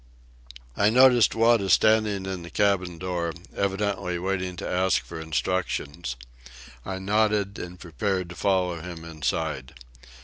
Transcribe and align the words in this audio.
I 0.75 0.89
noticed 0.89 1.35
Wada 1.35 1.69
standing 1.69 2.25
in 2.25 2.41
the 2.41 2.49
cabin 2.49 2.97
door, 2.97 3.33
evidently 3.55 4.17
waiting 4.17 4.55
to 4.55 4.67
ask 4.67 5.03
for 5.03 5.21
instructions. 5.21 6.15
I 6.83 6.97
nodded, 6.97 7.59
and 7.59 7.79
prepared 7.79 8.27
to 8.29 8.35
follow 8.35 8.81
him 8.81 9.05
inside. 9.05 9.75